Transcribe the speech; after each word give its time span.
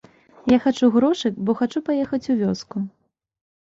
Я 0.53 0.57
хачу 0.63 0.89
грошы, 0.95 1.33
бо 1.45 1.57
хачу 1.63 1.79
паехаць 1.93 2.25
у 2.31 2.43
вёску. 2.45 2.87